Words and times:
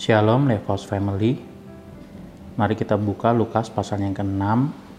Shalom 0.00 0.48
Levos 0.48 0.88
Family. 0.88 1.36
Mari 2.56 2.72
kita 2.72 2.96
buka 2.96 3.36
Lukas 3.36 3.68
pasal 3.68 4.00
yang 4.00 4.16
ke-6 4.16 4.40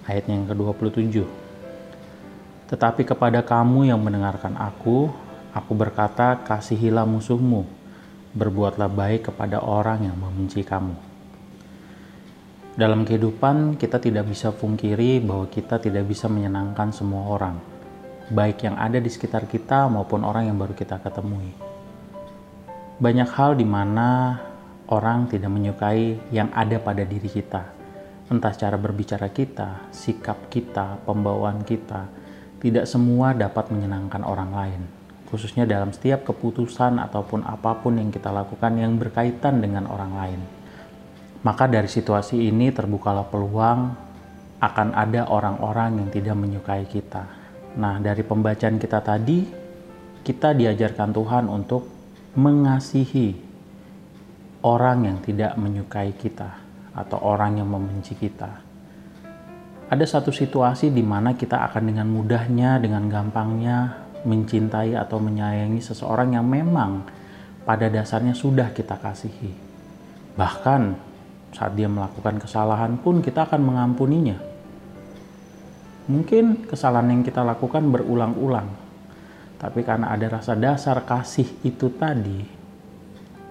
ayat 0.05 0.29
yang 0.29 0.45
ke-27. 0.45 1.25
Tetapi 2.69 3.01
kepada 3.09 3.41
kamu 3.41 3.89
yang 3.89 3.97
mendengarkan 3.97 4.53
aku, 4.61 5.09
aku 5.57 5.71
berkata 5.73 6.37
kasihilah 6.45 7.09
musuhmu, 7.09 7.65
berbuatlah 8.37 8.85
baik 8.93 9.33
kepada 9.33 9.65
orang 9.65 10.05
yang 10.05 10.13
membenci 10.21 10.61
kamu. 10.61 10.93
Dalam 12.77 13.01
kehidupan 13.01 13.81
kita 13.81 13.97
tidak 13.97 14.29
bisa 14.29 14.53
pungkiri 14.53 15.17
bahwa 15.17 15.49
kita 15.49 15.81
tidak 15.81 16.05
bisa 16.05 16.29
menyenangkan 16.29 16.93
semua 16.93 17.25
orang, 17.25 17.57
baik 18.29 18.69
yang 18.69 18.77
ada 18.77 19.01
di 19.01 19.09
sekitar 19.09 19.49
kita 19.49 19.89
maupun 19.89 20.21
orang 20.21 20.45
yang 20.45 20.61
baru 20.61 20.77
kita 20.77 21.01
ketemui. 21.01 21.57
Banyak 23.01 23.29
hal 23.33 23.57
di 23.57 23.65
mana 23.65 24.37
orang 24.91 25.31
tidak 25.31 25.47
menyukai 25.47 26.19
yang 26.35 26.51
ada 26.51 26.77
pada 26.83 27.07
diri 27.07 27.31
kita. 27.31 27.63
Entah 28.27 28.51
cara 28.51 28.75
berbicara 28.75 29.31
kita, 29.31 29.91
sikap 29.91 30.51
kita, 30.51 30.99
pembawaan 31.07 31.63
kita, 31.63 32.11
tidak 32.59 32.85
semua 32.85 33.31
dapat 33.31 33.71
menyenangkan 33.71 34.21
orang 34.27 34.51
lain. 34.51 34.81
Khususnya 35.31 35.63
dalam 35.63 35.95
setiap 35.95 36.27
keputusan 36.27 36.99
ataupun 36.99 37.47
apa 37.47 37.79
pun 37.79 37.95
yang 37.95 38.11
kita 38.11 38.29
lakukan 38.35 38.75
yang 38.75 38.99
berkaitan 38.99 39.63
dengan 39.63 39.87
orang 39.87 40.11
lain. 40.11 40.41
Maka 41.41 41.71
dari 41.71 41.87
situasi 41.87 42.51
ini 42.51 42.69
terbukalah 42.69 43.25
peluang 43.31 43.79
akan 44.61 44.87
ada 44.93 45.25
orang-orang 45.31 46.03
yang 46.03 46.09
tidak 46.13 46.35
menyukai 46.37 46.85
kita. 46.85 47.25
Nah, 47.79 47.97
dari 47.97 48.21
pembacaan 48.21 48.77
kita 48.77 48.99
tadi, 49.01 49.47
kita 50.21 50.53
diajarkan 50.53 51.09
Tuhan 51.15 51.45
untuk 51.49 51.87
mengasihi 52.37 53.50
orang 54.61 55.09
yang 55.09 55.17
tidak 55.25 55.57
menyukai 55.57 56.13
kita 56.13 56.61
atau 56.93 57.17
orang 57.23 57.57
yang 57.57 57.69
membenci 57.69 58.13
kita. 58.13 58.61
Ada 59.91 60.05
satu 60.07 60.31
situasi 60.31 60.93
di 60.93 61.03
mana 61.03 61.35
kita 61.35 61.67
akan 61.67 61.83
dengan 61.83 62.07
mudahnya, 62.07 62.79
dengan 62.79 63.11
gampangnya 63.11 64.07
mencintai 64.23 64.95
atau 64.95 65.19
menyayangi 65.19 65.81
seseorang 65.81 66.37
yang 66.37 66.45
memang 66.47 67.03
pada 67.65 67.91
dasarnya 67.91 68.37
sudah 68.37 68.71
kita 68.71 68.95
kasihi. 69.01 69.51
Bahkan 70.37 70.81
saat 71.51 71.75
dia 71.75 71.91
melakukan 71.91 72.39
kesalahan 72.39 72.95
pun 73.01 73.19
kita 73.19 73.43
akan 73.49 73.61
mengampuninya. 73.61 74.39
Mungkin 76.07 76.71
kesalahan 76.71 77.11
yang 77.11 77.23
kita 77.27 77.43
lakukan 77.43 77.83
berulang-ulang, 77.91 78.71
tapi 79.59 79.83
karena 79.83 80.15
ada 80.15 80.39
rasa 80.39 80.55
dasar 80.55 81.03
kasih 81.03 81.45
itu 81.67 81.91
tadi, 81.93 82.60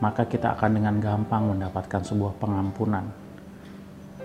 maka 0.01 0.25
kita 0.25 0.57
akan 0.57 0.81
dengan 0.81 0.97
gampang 0.99 1.57
mendapatkan 1.57 2.03
sebuah 2.05 2.41
pengampunan. 2.41 3.05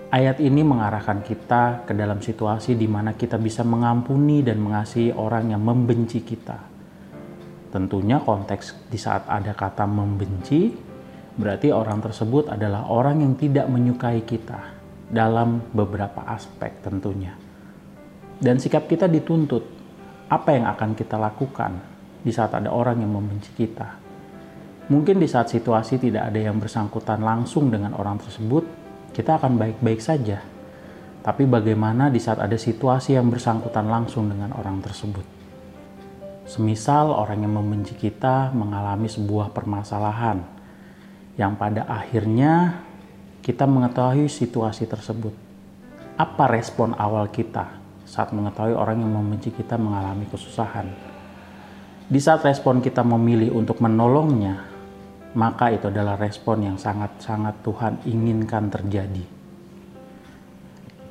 Ayat 0.06 0.40
ini 0.40 0.64
mengarahkan 0.64 1.20
kita 1.20 1.84
ke 1.84 1.92
dalam 1.92 2.22
situasi 2.24 2.78
di 2.78 2.88
mana 2.88 3.12
kita 3.12 3.36
bisa 3.36 3.66
mengampuni 3.66 4.40
dan 4.40 4.62
mengasihi 4.62 5.12
orang 5.12 5.52
yang 5.52 5.60
membenci 5.60 6.24
kita. 6.24 6.56
Tentunya 7.68 8.22
konteks 8.22 8.88
di 8.88 8.96
saat 8.96 9.28
ada 9.28 9.52
kata 9.52 9.84
membenci 9.84 10.72
berarti 11.36 11.68
orang 11.68 12.00
tersebut 12.00 12.48
adalah 12.48 12.88
orang 12.88 13.20
yang 13.20 13.34
tidak 13.36 13.68
menyukai 13.68 14.24
kita 14.24 14.72
dalam 15.10 15.60
beberapa 15.74 16.24
aspek 16.32 16.80
tentunya. 16.80 17.36
Dan 18.40 18.56
sikap 18.56 18.88
kita 18.88 19.10
dituntut 19.10 19.64
apa 20.32 20.54
yang 20.54 20.70
akan 20.70 20.94
kita 20.96 21.18
lakukan 21.18 21.72
di 22.22 22.30
saat 22.30 22.54
ada 22.54 22.70
orang 22.70 23.02
yang 23.02 23.10
membenci 23.10 23.52
kita. 23.58 24.05
Mungkin 24.86 25.18
di 25.18 25.26
saat 25.26 25.50
situasi 25.50 25.98
tidak 25.98 26.30
ada 26.30 26.38
yang 26.38 26.62
bersangkutan 26.62 27.18
langsung 27.18 27.74
dengan 27.74 27.98
orang 27.98 28.22
tersebut, 28.22 28.62
kita 29.10 29.34
akan 29.34 29.58
baik-baik 29.58 29.98
saja. 29.98 30.38
Tapi 31.26 31.42
bagaimana 31.42 32.06
di 32.06 32.22
saat 32.22 32.38
ada 32.38 32.54
situasi 32.54 33.18
yang 33.18 33.26
bersangkutan 33.26 33.90
langsung 33.90 34.30
dengan 34.30 34.54
orang 34.54 34.78
tersebut? 34.78 35.26
Semisal 36.46 37.10
orang 37.10 37.42
yang 37.42 37.58
membenci 37.58 37.98
kita 37.98 38.54
mengalami 38.54 39.10
sebuah 39.10 39.50
permasalahan, 39.50 40.46
yang 41.34 41.58
pada 41.58 41.82
akhirnya 41.90 42.78
kita 43.42 43.66
mengetahui 43.66 44.30
situasi 44.30 44.86
tersebut. 44.86 45.34
Apa 46.14 46.46
respon 46.46 46.94
awal 46.94 47.26
kita 47.34 47.74
saat 48.06 48.30
mengetahui 48.30 48.78
orang 48.78 49.02
yang 49.02 49.10
membenci 49.10 49.50
kita 49.50 49.74
mengalami 49.74 50.30
kesusahan? 50.30 50.86
Di 52.06 52.22
saat 52.22 52.46
respon 52.46 52.78
kita 52.78 53.02
memilih 53.02 53.50
untuk 53.50 53.82
menolongnya, 53.82 54.75
maka 55.36 55.68
itu 55.70 55.92
adalah 55.92 56.16
respon 56.16 56.64
yang 56.64 56.76
sangat-sangat 56.80 57.60
Tuhan 57.60 57.94
inginkan 58.08 58.72
terjadi. 58.72 59.24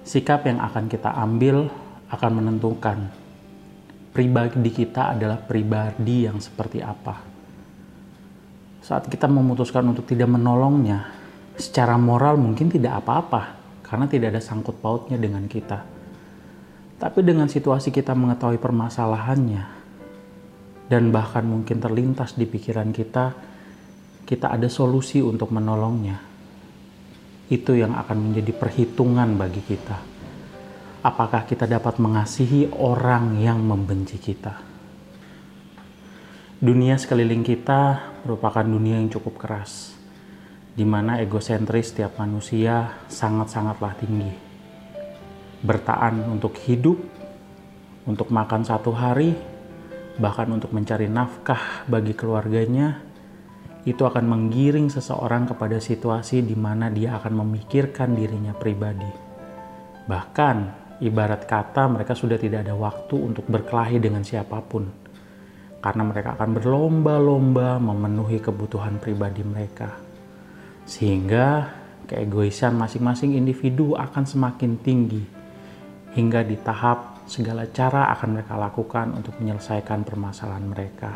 Sikap 0.02 0.50
yang 0.50 0.60
akan 0.60 0.90
kita 0.90 1.14
ambil 1.14 1.70
akan 2.10 2.32
menentukan 2.42 2.98
pribadi 4.12 4.70
kita 4.74 5.14
adalah 5.14 5.38
pribadi 5.38 6.26
yang 6.26 6.42
seperti 6.42 6.82
apa 6.82 7.36
saat 8.86 9.10
kita 9.10 9.26
memutuskan 9.26 9.82
untuk 9.90 10.06
tidak 10.06 10.30
menolongnya, 10.30 11.10
secara 11.58 11.98
moral 11.98 12.38
mungkin 12.38 12.70
tidak 12.70 13.02
apa-apa 13.02 13.58
karena 13.82 14.06
tidak 14.06 14.38
ada 14.38 14.42
sangkut 14.46 14.78
pautnya 14.78 15.18
dengan 15.18 15.50
kita. 15.50 15.82
Tapi 17.02 17.26
dengan 17.26 17.50
situasi 17.50 17.90
kita 17.90 18.14
mengetahui 18.14 18.62
permasalahannya 18.62 19.66
dan 20.86 21.10
bahkan 21.10 21.50
mungkin 21.50 21.82
terlintas 21.82 22.38
di 22.38 22.46
pikiran 22.46 22.94
kita, 22.94 23.34
kita 24.26 24.50
ada 24.50 24.66
solusi 24.66 25.22
untuk 25.22 25.54
menolongnya. 25.54 26.18
Itu 27.46 27.78
yang 27.78 27.94
akan 27.94 28.30
menjadi 28.30 28.52
perhitungan 28.58 29.38
bagi 29.38 29.62
kita. 29.62 29.98
Apakah 31.06 31.46
kita 31.46 31.70
dapat 31.70 32.02
mengasihi 32.02 32.74
orang 32.74 33.38
yang 33.38 33.62
membenci 33.62 34.18
kita? 34.18 34.58
Dunia 36.58 36.98
sekeliling 36.98 37.46
kita 37.46 38.02
merupakan 38.26 38.66
dunia 38.66 38.98
yang 38.98 39.14
cukup 39.14 39.38
keras, 39.38 39.94
di 40.74 40.82
mana 40.82 41.22
egosentris 41.22 41.94
setiap 41.94 42.18
manusia 42.18 43.06
sangat-sangatlah 43.06 43.94
tinggi. 44.02 44.34
Bertahan 45.62 46.26
untuk 46.26 46.58
hidup, 46.66 46.98
untuk 48.10 48.34
makan 48.34 48.66
satu 48.66 48.90
hari, 48.90 49.38
bahkan 50.18 50.50
untuk 50.50 50.74
mencari 50.74 51.06
nafkah 51.06 51.86
bagi 51.86 52.18
keluarganya, 52.18 53.06
itu 53.86 54.02
akan 54.02 54.26
menggiring 54.26 54.90
seseorang 54.90 55.46
kepada 55.46 55.78
situasi 55.78 56.42
di 56.42 56.58
mana 56.58 56.90
dia 56.90 57.22
akan 57.22 57.46
memikirkan 57.46 58.18
dirinya 58.18 58.58
pribadi. 58.58 59.10
Bahkan, 60.10 60.58
ibarat 61.06 61.46
kata 61.46 61.86
mereka 61.86 62.18
sudah 62.18 62.42
tidak 62.42 62.66
ada 62.66 62.74
waktu 62.74 63.16
untuk 63.16 63.46
berkelahi 63.46 64.02
dengan 64.02 64.26
siapa 64.26 64.58
pun 64.66 65.06
karena 65.86 66.02
mereka 66.02 66.34
akan 66.34 66.50
berlomba-lomba 66.58 67.78
memenuhi 67.78 68.42
kebutuhan 68.42 68.98
pribadi 68.98 69.46
mereka. 69.46 69.94
Sehingga 70.82 71.70
keegoisan 72.10 72.74
masing-masing 72.74 73.38
individu 73.38 73.94
akan 73.94 74.26
semakin 74.26 74.82
tinggi 74.82 75.22
hingga 76.18 76.42
di 76.42 76.58
tahap 76.58 77.22
segala 77.30 77.70
cara 77.70 78.10
akan 78.18 78.30
mereka 78.34 78.58
lakukan 78.58 79.14
untuk 79.14 79.38
menyelesaikan 79.38 80.02
permasalahan 80.02 80.66
mereka. 80.66 81.14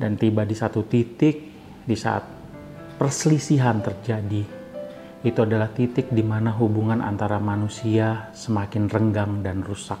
Dan 0.00 0.16
tiba 0.16 0.48
di 0.48 0.56
satu 0.56 0.80
titik 0.88 1.49
di 1.84 1.96
saat 1.96 2.24
perselisihan 3.00 3.80
terjadi, 3.80 4.42
itu 5.20 5.38
adalah 5.40 5.68
titik 5.68 6.08
di 6.08 6.24
mana 6.24 6.52
hubungan 6.56 7.04
antara 7.04 7.36
manusia 7.36 8.32
semakin 8.32 8.88
renggang 8.88 9.44
dan 9.44 9.60
rusak. 9.60 10.00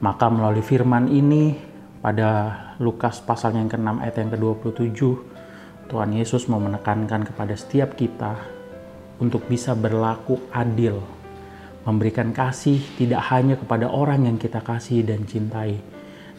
Maka 0.00 0.28
melalui 0.32 0.64
firman 0.64 1.08
ini 1.08 1.56
pada 2.00 2.60
Lukas 2.80 3.20
pasal 3.20 3.56
yang 3.56 3.68
ke-6 3.68 4.00
ayat 4.00 4.16
yang 4.20 4.30
ke-27, 4.36 5.00
Tuhan 5.88 6.10
Yesus 6.16 6.48
mau 6.48 6.60
menekankan 6.60 7.28
kepada 7.28 7.52
setiap 7.56 7.92
kita 7.96 8.40
untuk 9.20 9.44
bisa 9.48 9.76
berlaku 9.76 10.40
adil, 10.52 11.00
memberikan 11.84 12.32
kasih 12.32 12.80
tidak 12.96 13.20
hanya 13.32 13.60
kepada 13.60 13.92
orang 13.92 14.28
yang 14.28 14.36
kita 14.40 14.64
kasih 14.64 15.04
dan 15.04 15.28
cintai, 15.28 15.80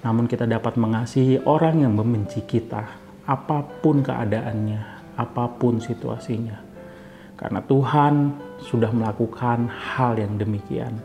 namun 0.01 0.25
kita 0.25 0.49
dapat 0.49 0.77
mengasihi 0.77 1.45
orang 1.45 1.85
yang 1.85 1.93
membenci 1.93 2.41
kita, 2.45 3.04
apa 3.25 3.65
pun 3.81 4.05
keadaannya, 4.05 4.81
apa 5.17 5.49
pun 5.57 5.81
situasinya. 5.81 6.61
Karena 7.35 7.59
Tuhan 7.65 8.13
sudah 8.61 8.93
melakukan 8.93 9.67
hal 9.67 10.15
yang 10.21 10.37
demikian. 10.37 11.01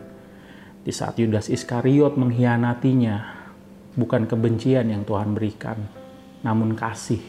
Di 0.81 0.93
saat 0.93 1.17
Yudas 1.19 1.49
Iskariot 1.51 2.15
mengkhianatinya, 2.15 3.41
bukan 3.97 4.29
kebencian 4.29 4.89
yang 4.89 5.03
Tuhan 5.03 5.33
berikan, 5.35 5.77
namun 6.45 6.77
kasih. 6.77 7.21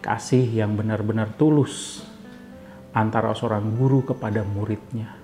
Kasih 0.00 0.48
yang 0.48 0.74
benar-benar 0.74 1.36
tulus 1.36 2.04
antara 2.96 3.30
seorang 3.36 3.76
guru 3.76 4.02
kepada 4.02 4.42
muridnya. 4.42 5.14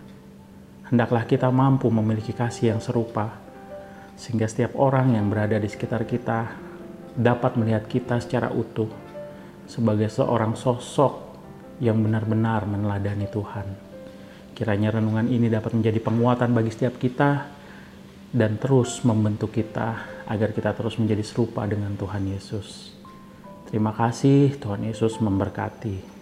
Hendaklah 0.87 1.27
kita 1.27 1.51
mampu 1.51 1.91
memiliki 1.91 2.31
kasih 2.31 2.77
yang 2.77 2.81
serupa, 2.85 3.43
sehingga 4.15 4.47
setiap 4.47 4.79
orang 4.79 5.19
yang 5.19 5.27
berada 5.27 5.59
di 5.59 5.67
sekitar 5.67 6.07
kita 6.07 6.66
dapat 7.17 7.57
melihat 7.57 7.89
kita 7.89 8.21
secara 8.21 8.53
utuh, 8.53 8.93
sebagai 9.65 10.13
seorang 10.13 10.55
sosok 10.55 11.27
yang 11.81 12.01
benar-benar 12.01 12.69
meneladani 12.69 13.27
Tuhan. 13.29 13.67
Kiranya 14.57 14.97
renungan 14.97 15.29
ini 15.29 15.53
dapat 15.53 15.77
menjadi 15.77 16.01
penguatan 16.01 16.57
bagi 16.57 16.73
setiap 16.73 16.97
kita 16.97 17.45
dan 18.33 18.57
terus 18.57 19.05
membentuk 19.05 19.53
kita 19.53 20.01
agar 20.29 20.53
kita 20.53 20.73
terus 20.73 20.97
menjadi 20.97 21.25
serupa 21.25 21.65
dengan 21.69 21.93
Tuhan 21.97 22.25
Yesus. 22.25 22.97
Terima 23.69 23.93
kasih, 23.93 24.57
Tuhan 24.57 24.89
Yesus 24.89 25.21
memberkati. 25.21 26.16